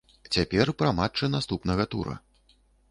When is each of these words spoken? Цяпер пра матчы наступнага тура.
Цяпер 0.37 0.71
пра 0.81 0.89
матчы 1.01 1.31
наступнага 1.37 1.83
тура. 1.95 2.21